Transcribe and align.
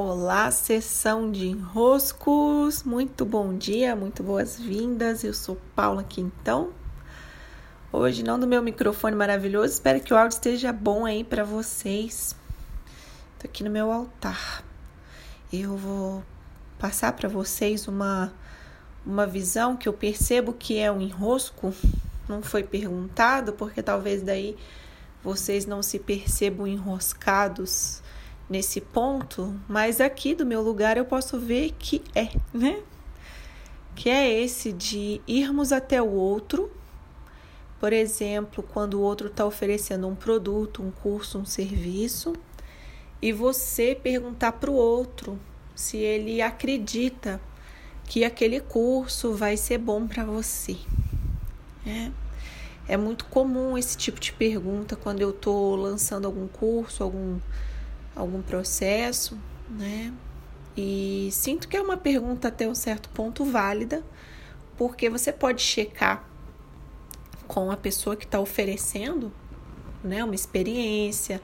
Olá, 0.00 0.48
sessão 0.52 1.28
de 1.28 1.48
enroscos. 1.48 2.84
Muito 2.84 3.24
bom 3.24 3.52
dia, 3.52 3.96
muito 3.96 4.22
boas-vindas. 4.22 5.24
Eu 5.24 5.34
sou 5.34 5.58
Paula 5.74 6.04
Quintão. 6.04 6.72
Hoje 7.92 8.22
não 8.22 8.38
do 8.38 8.46
meu 8.46 8.62
microfone 8.62 9.16
maravilhoso, 9.16 9.72
espero 9.72 9.98
que 10.00 10.14
o 10.14 10.16
áudio 10.16 10.36
esteja 10.36 10.72
bom 10.72 11.04
aí 11.04 11.24
para 11.24 11.42
vocês. 11.42 12.36
Tô 13.40 13.48
aqui 13.48 13.64
no 13.64 13.70
meu 13.70 13.90
altar. 13.90 14.62
Eu 15.52 15.76
vou 15.76 16.22
passar 16.78 17.14
para 17.14 17.28
vocês 17.28 17.88
uma 17.88 18.32
uma 19.04 19.26
visão 19.26 19.76
que 19.76 19.88
eu 19.88 19.92
percebo 19.92 20.52
que 20.52 20.78
é 20.78 20.92
um 20.92 21.00
enrosco. 21.00 21.74
Não 22.28 22.40
foi 22.40 22.62
perguntado, 22.62 23.52
porque 23.52 23.82
talvez 23.82 24.22
daí 24.22 24.56
vocês 25.24 25.66
não 25.66 25.82
se 25.82 25.98
percebam 25.98 26.68
enroscados 26.68 28.00
nesse 28.48 28.80
ponto, 28.80 29.54
mas 29.68 30.00
aqui 30.00 30.34
do 30.34 30.46
meu 30.46 30.62
lugar 30.62 30.96
eu 30.96 31.04
posso 31.04 31.38
ver 31.38 31.74
que 31.78 32.02
é, 32.14 32.30
né? 32.52 32.82
Que 33.94 34.08
é 34.08 34.42
esse 34.42 34.72
de 34.72 35.20
irmos 35.26 35.72
até 35.72 36.00
o 36.00 36.10
outro, 36.10 36.70
por 37.78 37.92
exemplo, 37.92 38.62
quando 38.62 38.94
o 38.94 39.00
outro 39.00 39.28
está 39.28 39.44
oferecendo 39.44 40.08
um 40.08 40.14
produto, 40.14 40.82
um 40.82 40.90
curso, 40.90 41.38
um 41.38 41.44
serviço, 41.44 42.34
e 43.20 43.32
você 43.32 43.94
perguntar 44.00 44.52
para 44.52 44.70
o 44.70 44.74
outro 44.74 45.38
se 45.74 45.96
ele 45.96 46.40
acredita 46.40 47.40
que 48.04 48.24
aquele 48.24 48.60
curso 48.60 49.34
vai 49.34 49.56
ser 49.56 49.78
bom 49.78 50.06
para 50.06 50.24
você. 50.24 50.76
É. 51.86 52.10
é 52.88 52.96
muito 52.96 53.24
comum 53.26 53.78
esse 53.78 53.96
tipo 53.96 54.20
de 54.20 54.32
pergunta 54.32 54.94
quando 54.96 55.22
eu 55.22 55.30
estou 55.30 55.76
lançando 55.76 56.26
algum 56.26 56.46
curso, 56.48 57.02
algum 57.02 57.38
algum 58.18 58.42
processo, 58.42 59.38
né? 59.70 60.12
E 60.76 61.28
sinto 61.32 61.68
que 61.68 61.76
é 61.76 61.80
uma 61.80 61.96
pergunta 61.96 62.48
até 62.48 62.68
um 62.68 62.74
certo 62.74 63.08
ponto 63.10 63.44
válida, 63.44 64.02
porque 64.76 65.08
você 65.08 65.32
pode 65.32 65.62
checar 65.62 66.24
com 67.46 67.70
a 67.70 67.76
pessoa 67.76 68.16
que 68.16 68.24
está 68.24 68.38
oferecendo, 68.38 69.32
né, 70.04 70.22
uma 70.22 70.34
experiência, 70.34 71.40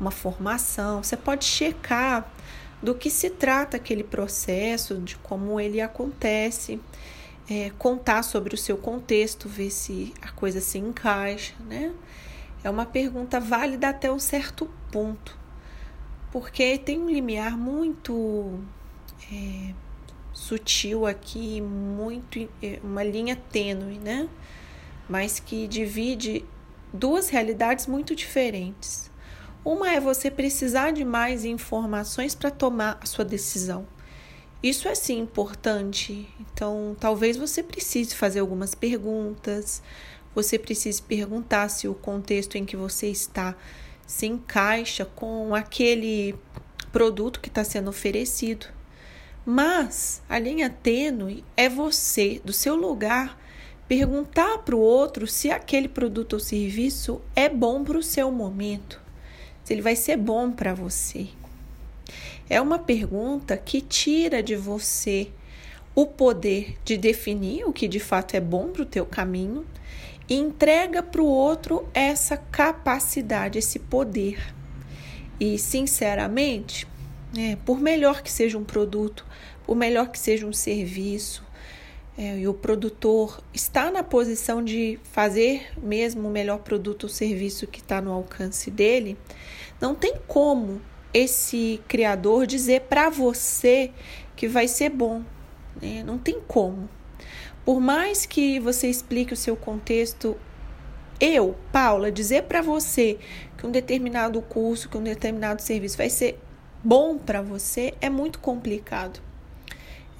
uma 0.00 0.10
formação. 0.10 1.02
Você 1.02 1.16
pode 1.16 1.44
checar 1.44 2.32
do 2.82 2.94
que 2.94 3.10
se 3.10 3.30
trata 3.30 3.76
aquele 3.76 4.02
processo, 4.02 4.96
de 4.96 5.16
como 5.16 5.60
ele 5.60 5.80
acontece, 5.80 6.80
é, 7.48 7.70
contar 7.78 8.22
sobre 8.22 8.54
o 8.54 8.58
seu 8.58 8.76
contexto, 8.76 9.48
ver 9.48 9.70
se 9.70 10.12
a 10.22 10.30
coisa 10.32 10.60
se 10.60 10.78
encaixa, 10.78 11.54
né? 11.68 11.92
É 12.64 12.70
uma 12.70 12.86
pergunta 12.86 13.38
válida 13.38 13.88
até 13.88 14.10
um 14.10 14.18
certo 14.18 14.68
ponto 14.90 15.41
porque 16.32 16.78
tem 16.78 16.98
um 16.98 17.10
limiar 17.10 17.56
muito 17.58 18.58
é, 19.30 19.74
sutil 20.32 21.06
aqui, 21.06 21.60
muito 21.60 22.48
é, 22.62 22.80
uma 22.82 23.04
linha 23.04 23.36
tênue, 23.36 23.98
né? 23.98 24.28
Mas 25.08 25.38
que 25.38 25.68
divide 25.68 26.42
duas 26.92 27.28
realidades 27.28 27.86
muito 27.86 28.16
diferentes. 28.16 29.10
Uma 29.62 29.92
é 29.92 30.00
você 30.00 30.30
precisar 30.30 30.90
de 30.90 31.04
mais 31.04 31.44
informações 31.44 32.34
para 32.34 32.50
tomar 32.50 32.98
a 33.00 33.06
sua 33.06 33.24
decisão. 33.24 33.86
Isso 34.62 34.88
é 34.88 34.94
sim 34.94 35.18
importante. 35.18 36.28
Então, 36.40 36.96
talvez 36.98 37.36
você 37.36 37.62
precise 37.62 38.14
fazer 38.14 38.40
algumas 38.40 38.74
perguntas, 38.74 39.82
você 40.34 40.58
precise 40.58 41.02
perguntar 41.02 41.68
se 41.68 41.86
o 41.86 41.94
contexto 41.94 42.56
em 42.56 42.64
que 42.64 42.76
você 42.76 43.08
está 43.08 43.54
se 44.12 44.26
encaixa 44.26 45.06
com 45.06 45.54
aquele 45.54 46.34
produto 46.92 47.40
que 47.40 47.48
está 47.48 47.64
sendo 47.64 47.88
oferecido. 47.88 48.66
Mas 49.44 50.20
a 50.28 50.38
linha 50.38 50.68
tênue 50.68 51.42
é 51.56 51.66
você, 51.66 52.38
do 52.44 52.52
seu 52.52 52.76
lugar, 52.76 53.40
perguntar 53.88 54.58
para 54.58 54.76
o 54.76 54.80
outro 54.80 55.26
se 55.26 55.50
aquele 55.50 55.88
produto 55.88 56.34
ou 56.34 56.40
serviço 56.40 57.22
é 57.34 57.48
bom 57.48 57.82
para 57.82 57.96
o 57.96 58.02
seu 58.02 58.30
momento, 58.30 59.00
se 59.64 59.72
ele 59.72 59.80
vai 59.80 59.96
ser 59.96 60.18
bom 60.18 60.52
para 60.52 60.74
você. 60.74 61.28
É 62.50 62.60
uma 62.60 62.78
pergunta 62.78 63.56
que 63.56 63.80
tira 63.80 64.42
de 64.42 64.54
você 64.54 65.30
o 65.94 66.04
poder 66.04 66.76
de 66.84 66.98
definir 66.98 67.64
o 67.64 67.72
que 67.72 67.88
de 67.88 67.98
fato 67.98 68.34
é 68.34 68.40
bom 68.40 68.68
para 68.68 68.82
o 68.82 68.86
teu 68.86 69.06
caminho 69.06 69.64
entrega 70.34 71.02
para 71.02 71.22
o 71.22 71.26
outro 71.26 71.88
essa 71.92 72.36
capacidade, 72.36 73.58
esse 73.58 73.78
poder. 73.78 74.54
E, 75.40 75.58
sinceramente, 75.58 76.86
é, 77.36 77.56
por 77.64 77.80
melhor 77.80 78.22
que 78.22 78.30
seja 78.30 78.58
um 78.58 78.64
produto, 78.64 79.26
por 79.64 79.76
melhor 79.76 80.08
que 80.08 80.18
seja 80.18 80.46
um 80.46 80.52
serviço, 80.52 81.44
é, 82.16 82.38
e 82.40 82.46
o 82.46 82.52
produtor 82.52 83.42
está 83.54 83.90
na 83.90 84.02
posição 84.02 84.62
de 84.62 84.98
fazer 85.02 85.70
mesmo 85.82 86.28
o 86.28 86.30
melhor 86.30 86.58
produto 86.58 87.04
ou 87.04 87.08
serviço 87.08 87.66
que 87.66 87.80
está 87.80 88.00
no 88.02 88.12
alcance 88.12 88.70
dele, 88.70 89.16
não 89.80 89.94
tem 89.94 90.14
como 90.28 90.80
esse 91.12 91.80
criador 91.88 92.46
dizer 92.46 92.82
para 92.82 93.08
você 93.08 93.90
que 94.36 94.46
vai 94.46 94.68
ser 94.68 94.90
bom. 94.90 95.22
Né? 95.80 96.02
Não 96.04 96.18
tem 96.18 96.40
como. 96.46 96.88
Por 97.64 97.80
mais 97.80 98.26
que 98.26 98.58
você 98.58 98.88
explique 98.88 99.32
o 99.32 99.36
seu 99.36 99.56
contexto, 99.56 100.36
eu, 101.20 101.56
Paula, 101.70 102.10
dizer 102.10 102.44
para 102.44 102.60
você 102.60 103.18
que 103.56 103.66
um 103.66 103.70
determinado 103.70 104.42
curso, 104.42 104.88
que 104.88 104.98
um 104.98 105.02
determinado 105.02 105.62
serviço 105.62 105.96
vai 105.96 106.10
ser 106.10 106.38
bom 106.82 107.16
para 107.16 107.40
você 107.40 107.94
é 108.00 108.10
muito 108.10 108.40
complicado. 108.40 109.20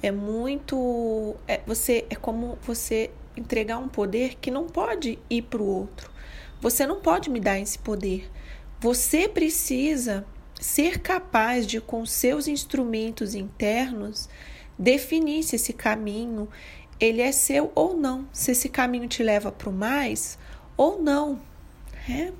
É 0.01 0.11
muito, 0.11 1.35
é, 1.47 1.61
você 1.65 2.05
é 2.09 2.15
como 2.15 2.57
você 2.61 3.11
entregar 3.35 3.77
um 3.77 3.87
poder 3.87 4.35
que 4.35 4.51
não 4.51 4.67
pode 4.67 5.19
ir 5.29 5.41
para 5.43 5.61
o 5.61 5.65
outro. 5.65 6.09
Você 6.61 6.87
não 6.87 7.01
pode 7.01 7.29
me 7.29 7.39
dar 7.39 7.59
esse 7.59 7.77
poder. 7.77 8.29
Você 8.79 9.27
precisa 9.27 10.25
ser 10.59 10.99
capaz 10.99 11.67
de, 11.67 11.81
com 11.81 12.05
seus 12.05 12.47
instrumentos 12.47 13.35
internos, 13.35 14.29
definir 14.79 15.43
se 15.43 15.57
esse 15.57 15.73
caminho 15.73 16.47
ele 17.03 17.21
é 17.21 17.33
seu 17.33 17.69
ou 17.75 17.97
não, 17.97 18.25
se 18.31 18.51
esse 18.51 18.69
caminho 18.69 19.09
te 19.09 19.21
leva 19.21 19.51
para 19.51 19.69
o 19.69 19.73
mais 19.73 20.39
ou 20.77 21.01
não. 21.01 21.41
Né? 22.07 22.31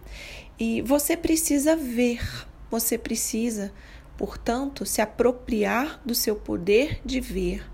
E 0.58 0.82
você 0.82 1.18
precisa 1.18 1.76
ver, 1.76 2.48
você 2.72 2.98
precisa, 2.98 3.74
portanto, 4.18 4.86
se 4.86 5.02
apropriar 5.02 6.02
do 6.06 6.16
seu 6.16 6.38
poder 6.38 7.02
de 7.04 7.20
ver, 7.20 7.70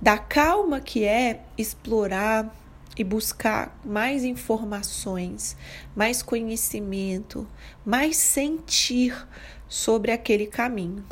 da 0.00 0.16
calma 0.16 0.80
que 0.80 1.02
é 1.02 1.40
explorar 1.58 2.54
e 2.96 3.02
buscar 3.02 3.76
mais 3.84 4.22
informações, 4.22 5.56
mais 5.96 6.22
conhecimento, 6.22 7.44
mais 7.84 8.16
sentir 8.16 9.26
sobre 9.68 10.12
aquele 10.12 10.46
caminho. 10.46 11.04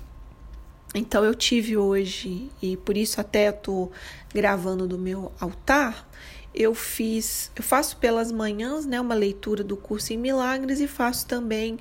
Então 0.95 1.25
eu 1.25 1.35
tive 1.35 1.77
hoje, 1.77 2.51
e 2.61 2.77
por 2.77 2.97
isso 2.97 3.21
até 3.21 3.49
estou 3.49 3.91
gravando 4.35 4.87
do 4.87 4.99
meu 4.99 5.33
altar, 5.41 6.07
eu 6.55 6.75
fiz, 6.75 7.51
eu 7.57 7.63
faço 7.63 7.97
pelas 7.97 8.31
manhãs, 8.31 8.85
né, 8.85 9.01
uma 9.01 9.15
leitura 9.15 9.65
do 9.65 9.77
curso 9.77 10.13
em 10.13 10.19
milagres 10.19 10.81
e 10.81 10.87
faço 10.87 11.27
também 11.27 11.79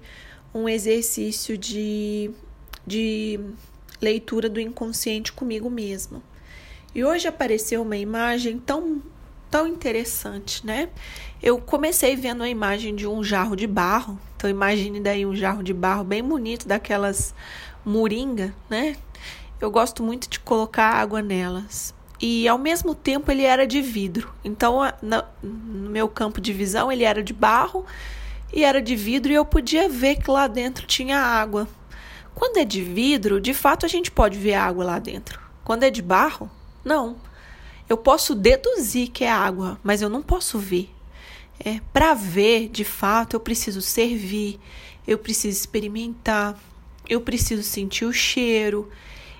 um 0.53 0.67
exercício 0.67 1.57
de, 1.57 2.31
de 2.87 3.39
leitura 4.01 4.49
do 4.49 4.61
inconsciente 4.61 5.33
comigo 5.33 5.69
mesma. 5.69 6.23
E 6.95 7.03
hoje 7.03 7.27
apareceu 7.27 7.81
uma 7.81 7.97
imagem 7.97 8.59
tão 8.59 9.01
tão 9.49 9.67
interessante, 9.67 10.65
né? 10.65 10.87
Eu 11.43 11.59
comecei 11.59 12.15
vendo 12.15 12.41
a 12.41 12.49
imagem 12.49 12.95
de 12.95 13.05
um 13.05 13.21
jarro 13.21 13.53
de 13.53 13.67
barro. 13.67 14.17
Então 14.41 14.49
imagine 14.49 14.99
daí 14.99 15.23
um 15.23 15.35
jarro 15.35 15.61
de 15.61 15.71
barro 15.71 16.03
bem 16.03 16.23
bonito 16.23 16.67
daquelas 16.67 17.31
moringa, 17.85 18.51
né? 18.67 18.95
Eu 19.59 19.69
gosto 19.69 20.01
muito 20.01 20.27
de 20.27 20.39
colocar 20.39 20.95
água 20.95 21.21
nelas. 21.21 21.93
E 22.19 22.47
ao 22.47 22.57
mesmo 22.57 22.95
tempo 22.95 23.29
ele 23.29 23.43
era 23.43 23.67
de 23.67 23.83
vidro. 23.83 24.33
Então, 24.43 24.79
no 25.43 25.89
meu 25.91 26.09
campo 26.09 26.41
de 26.41 26.51
visão, 26.51 26.91
ele 26.91 27.03
era 27.03 27.21
de 27.21 27.33
barro 27.33 27.85
e 28.51 28.63
era 28.63 28.81
de 28.81 28.95
vidro, 28.95 29.31
e 29.31 29.35
eu 29.35 29.45
podia 29.45 29.87
ver 29.87 30.15
que 30.15 30.31
lá 30.31 30.47
dentro 30.47 30.87
tinha 30.87 31.19
água. 31.19 31.67
Quando 32.33 32.57
é 32.57 32.65
de 32.65 32.81
vidro, 32.81 33.39
de 33.39 33.53
fato 33.53 33.85
a 33.85 33.89
gente 33.89 34.09
pode 34.09 34.39
ver 34.39 34.55
água 34.55 34.83
lá 34.83 34.97
dentro. 34.97 35.39
Quando 35.63 35.83
é 35.83 35.91
de 35.91 36.01
barro, 36.01 36.49
não. 36.83 37.15
Eu 37.87 37.95
posso 37.95 38.33
deduzir 38.33 39.09
que 39.09 39.23
é 39.23 39.31
água, 39.31 39.79
mas 39.83 40.01
eu 40.01 40.09
não 40.09 40.23
posso 40.23 40.57
ver. 40.57 40.89
É, 41.63 41.79
Para 41.93 42.13
ver, 42.13 42.69
de 42.69 42.83
fato, 42.83 43.35
eu 43.35 43.39
preciso 43.39 43.81
servir, 43.81 44.59
eu 45.07 45.17
preciso 45.17 45.57
experimentar, 45.57 46.59
eu 47.07 47.21
preciso 47.21 47.61
sentir 47.63 48.05
o 48.05 48.13
cheiro. 48.13 48.89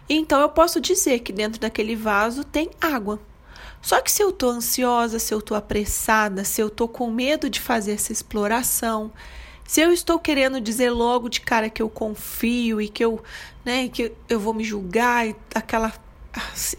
Então 0.09 0.39
eu 0.41 0.49
posso 0.49 0.79
dizer 0.79 1.19
que 1.19 1.31
dentro 1.33 1.59
daquele 1.59 1.95
vaso 1.95 2.43
tem 2.43 2.69
água. 2.79 3.19
Só 3.81 3.99
que 4.01 4.11
se 4.11 4.21
eu 4.21 4.29
estou 4.29 4.49
ansiosa, 4.51 5.17
se 5.19 5.33
eu 5.33 5.39
estou 5.39 5.57
apressada, 5.57 6.43
se 6.43 6.61
eu 6.61 6.67
estou 6.67 6.87
com 6.87 7.09
medo 7.09 7.49
de 7.49 7.59
fazer 7.59 7.93
essa 7.93 8.11
exploração, 8.11 9.11
Se 9.65 9.81
eu 9.81 9.93
estou 9.93 10.19
querendo 10.19 10.59
dizer 10.61 10.89
logo 10.91 11.29
de 11.29 11.41
cara 11.41 11.69
que 11.69 11.81
eu 11.81 11.89
confio 11.89 12.81
e 12.81 12.89
que 12.89 13.03
eu, 13.05 13.23
né, 13.65 13.87
que 13.87 14.11
eu 14.29 14.39
vou 14.39 14.53
me 14.53 14.63
julgar 14.65 15.27
e 15.27 15.35
aquela 15.55 15.93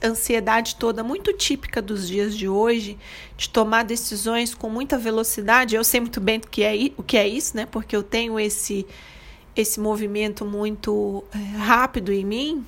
ansiedade 0.02 0.76
toda 0.76 1.04
muito 1.04 1.32
típica 1.32 1.82
dos 1.82 2.08
dias 2.08 2.36
de 2.36 2.48
hoje, 2.48 2.98
de 3.36 3.48
tomar 3.48 3.84
decisões 3.84 4.54
com 4.54 4.68
muita 4.68 4.96
velocidade. 4.98 5.76
Eu 5.76 5.84
sei 5.84 6.00
muito 6.00 6.20
bem 6.20 6.38
o 6.38 6.40
que 6.40 6.62
é, 6.62 6.74
o 6.96 7.02
que 7.02 7.16
é 7.16 7.26
isso, 7.26 7.56
né? 7.56 7.66
Porque 7.66 7.94
eu 7.94 8.02
tenho 8.02 8.38
esse 8.38 8.86
esse 9.54 9.78
movimento 9.78 10.46
muito 10.46 11.22
é, 11.34 11.56
rápido 11.58 12.10
em 12.10 12.24
mim. 12.24 12.66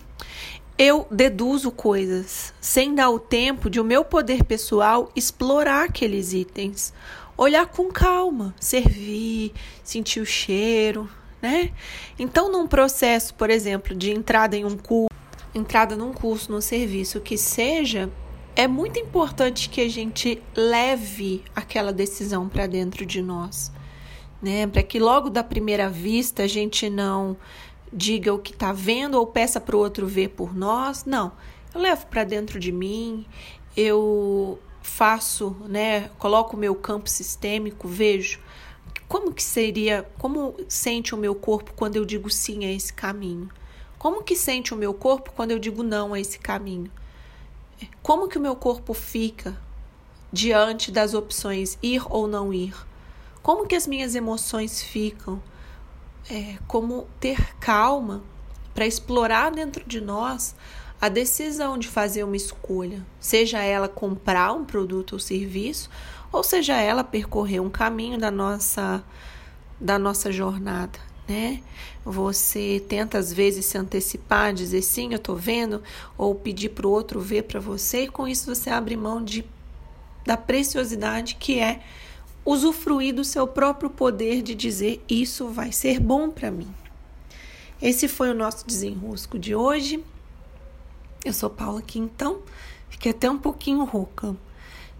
Eu 0.76 1.06
deduzo 1.10 1.70
coisas 1.70 2.52
sem 2.60 2.94
dar 2.94 3.10
o 3.10 3.19
tempo 3.19 3.70
de 3.70 3.80
o 3.80 3.84
meu 3.84 4.04
poder 4.04 4.44
pessoal 4.44 5.10
explorar 5.14 5.84
aqueles 5.84 6.32
itens, 6.32 6.92
olhar 7.38 7.66
com 7.66 7.90
calma, 7.90 8.54
servir, 8.60 9.52
sentir 9.82 10.20
o 10.20 10.26
cheiro, 10.26 11.08
né? 11.40 11.70
Então, 12.19 12.50
num 12.50 12.66
processo, 12.66 13.34
por 13.34 13.50
exemplo, 13.50 13.94
de 13.94 14.10
entrada 14.10 14.56
em 14.56 14.64
um 14.64 14.76
curso 14.76 15.13
entrada 15.54 15.96
num 15.96 16.12
curso, 16.12 16.50
num 16.50 16.60
serviço 16.60 17.20
que 17.20 17.38
seja, 17.38 18.10
é 18.56 18.68
muito 18.68 18.98
importante 18.98 19.68
que 19.68 19.80
a 19.80 19.88
gente 19.88 20.42
leve 20.54 21.42
aquela 21.54 21.92
decisão 21.92 22.48
para 22.48 22.66
dentro 22.66 23.04
de 23.04 23.20
nós, 23.20 23.72
né? 24.42 24.66
Para 24.66 24.82
que 24.82 24.98
logo 24.98 25.30
da 25.30 25.42
primeira 25.42 25.88
vista 25.88 26.44
a 26.44 26.46
gente 26.46 26.88
não 26.88 27.36
diga 27.92 28.32
o 28.32 28.38
que 28.38 28.52
está 28.52 28.72
vendo 28.72 29.14
ou 29.14 29.26
peça 29.26 29.60
para 29.60 29.76
o 29.76 29.78
outro 29.78 30.06
ver 30.06 30.30
por 30.30 30.54
nós. 30.54 31.04
Não, 31.04 31.32
eu 31.74 31.80
levo 31.80 32.06
para 32.06 32.24
dentro 32.24 32.58
de 32.58 32.72
mim, 32.72 33.26
eu 33.76 34.58
faço, 34.82 35.56
né? 35.68 36.10
Coloco 36.18 36.56
o 36.56 36.58
meu 36.58 36.74
campo 36.74 37.08
sistêmico, 37.08 37.88
vejo 37.88 38.38
como 39.08 39.32
que 39.32 39.42
seria, 39.42 40.08
como 40.18 40.54
sente 40.68 41.14
o 41.14 41.18
meu 41.18 41.34
corpo 41.34 41.72
quando 41.74 41.96
eu 41.96 42.04
digo 42.04 42.30
sim 42.30 42.64
a 42.64 42.72
esse 42.72 42.92
caminho. 42.92 43.48
Como 44.04 44.22
que 44.22 44.36
sente 44.36 44.74
o 44.74 44.76
meu 44.76 44.92
corpo 44.92 45.32
quando 45.34 45.52
eu 45.52 45.58
digo 45.58 45.82
não 45.82 46.12
a 46.12 46.20
esse 46.20 46.38
caminho? 46.38 46.92
Como 48.02 48.28
que 48.28 48.36
o 48.36 48.40
meu 48.40 48.54
corpo 48.54 48.92
fica 48.92 49.58
diante 50.30 50.92
das 50.92 51.14
opções 51.14 51.78
ir 51.82 52.02
ou 52.12 52.28
não 52.28 52.52
ir? 52.52 52.76
Como 53.42 53.66
que 53.66 53.74
as 53.74 53.86
minhas 53.86 54.14
emoções 54.14 54.82
ficam? 54.82 55.42
É, 56.30 56.58
como 56.68 57.08
ter 57.18 57.56
calma 57.56 58.22
para 58.74 58.84
explorar 58.84 59.50
dentro 59.50 59.82
de 59.86 60.02
nós 60.02 60.54
a 61.00 61.08
decisão 61.08 61.78
de 61.78 61.88
fazer 61.88 62.24
uma 62.24 62.36
escolha, 62.36 63.02
seja 63.18 63.62
ela 63.62 63.88
comprar 63.88 64.52
um 64.52 64.66
produto 64.66 65.14
ou 65.14 65.18
serviço, 65.18 65.88
ou 66.30 66.42
seja 66.42 66.74
ela 66.74 67.02
percorrer 67.02 67.58
um 67.58 67.70
caminho 67.70 68.18
da 68.18 68.30
nossa 68.30 69.02
da 69.80 69.98
nossa 69.98 70.30
jornada 70.30 71.13
né? 71.26 71.62
Você 72.05 72.85
tenta 72.88 73.19
às 73.19 73.32
vezes 73.32 73.67
se 73.67 73.79
antecipar, 73.79 74.53
dizer 74.53 74.82
sim, 74.82 75.12
eu 75.12 75.19
tô 75.19 75.35
vendo, 75.35 75.82
ou 76.19 76.35
pedir 76.35 76.71
para 76.71 76.87
o 76.87 76.91
outro 76.91 77.21
ver 77.21 77.44
para 77.44 77.61
você, 77.61 78.05
e 78.05 78.09
com 78.09 78.29
isso 78.29 78.55
você 78.55 78.71
abre 78.71 78.97
mão 78.97 79.23
de, 79.23 79.44
da 80.25 80.37
preciosidade 80.37 81.37
que 81.37 81.59
é 81.59 81.81
usufruir 82.44 83.15
do 83.15 83.25
seu 83.25 83.47
próprio 83.47 83.88
poder 83.88 84.43
de 84.43 84.55
dizer 84.55 85.03
isso 85.09 85.49
vai 85.49 85.73
ser 85.73 85.99
bom 85.99 86.31
para 86.31 86.50
mim. 86.50 86.69
Esse 87.81 88.06
foi 88.06 88.31
o 88.31 88.35
nosso 88.35 88.67
desenrosco 88.67 89.38
de 89.38 89.55
hoje. 89.55 90.05
Eu 91.25 91.32
sou 91.32 91.49
Paula 91.49 91.81
Quintão, 91.81 92.41
fiquei 92.91 93.12
até 93.12 93.31
um 93.31 93.38
pouquinho 93.38 93.85
rouca. 93.85 94.37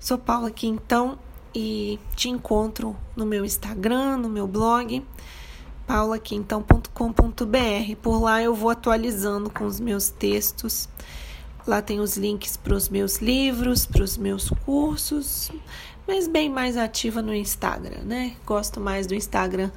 Sou 0.01 0.17
Paula 0.17 0.51
Quintão 0.51 1.19
e 1.55 1.99
te 2.17 2.29
encontro 2.31 2.97
no 3.15 3.27
meu 3.27 3.45
Instagram, 3.45 4.17
no 4.17 4.29
meu 4.29 4.47
blog 4.47 5.05
paulaquintão.com.br. 5.87 7.97
Por 8.03 8.21
lá 8.21 8.43
eu 8.43 8.55
vou 8.55 8.71
atualizando 8.71 9.51
com 9.51 9.65
os 9.65 9.81
meus 9.81 10.11
textos. 10.11 10.89
Lá 11.67 11.81
tem 11.81 12.01
os 12.01 12.17
links 12.17 12.57
para 12.57 12.75
os 12.75 12.89
meus 12.89 13.19
livros, 13.19 13.87
para 13.87 14.03
os 14.03 14.19
meus 14.19 14.51
cursos, 14.67 15.51
mas 16.07 16.29
bem 16.29 16.51
mais 16.51 16.77
ativa 16.77 17.23
no 17.23 17.35
Instagram, 17.35 18.03
né? 18.05 18.37
Gosto 18.45 18.81
mais 18.81 19.07
do 19.07 19.15
Instagram 19.15 19.71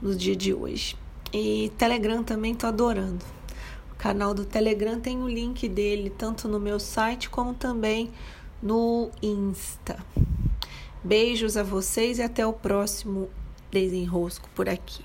no 0.00 0.14
dia 0.14 0.36
de 0.36 0.54
hoje. 0.54 0.96
E 1.32 1.72
Telegram 1.76 2.22
também 2.22 2.54
tô 2.54 2.68
adorando. 2.68 3.24
O 3.92 3.96
canal 3.96 4.32
do 4.32 4.44
Telegram 4.44 5.00
tem 5.00 5.22
o 5.22 5.28
link 5.28 5.68
dele 5.68 6.10
tanto 6.10 6.46
no 6.46 6.60
meu 6.60 6.78
site 6.78 7.28
como 7.28 7.52
também 7.52 8.10
no 8.62 9.10
Insta. 9.20 9.98
Beijos 11.02 11.56
a 11.56 11.62
vocês 11.62 12.18
e 12.18 12.22
até 12.22 12.46
o 12.46 12.52
próximo 12.52 13.28
desenrosco 13.70 14.48
por 14.54 14.68
aqui. 14.68 15.04